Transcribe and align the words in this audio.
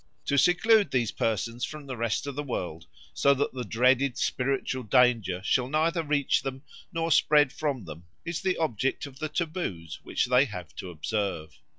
To 0.25 0.35
seclude 0.35 0.89
these 0.89 1.11
persons 1.11 1.63
from 1.63 1.85
the 1.85 1.95
rest 1.95 2.25
of 2.25 2.33
the 2.33 2.41
world 2.41 2.87
so 3.13 3.35
that 3.35 3.53
the 3.53 3.63
dreaded 3.63 4.17
spiritual 4.17 4.81
danger 4.81 5.43
shall 5.43 5.67
neither 5.69 6.01
reach 6.01 6.41
them 6.41 6.63
nor 6.91 7.11
spread 7.11 7.53
from 7.53 7.85
them, 7.85 8.05
is 8.25 8.41
the 8.41 8.57
object 8.57 9.05
of 9.05 9.19
the 9.19 9.29
taboos 9.29 9.99
which 10.01 10.25
they 10.25 10.45
have 10.45 10.75
to 10.77 10.89
observe. 10.89 11.59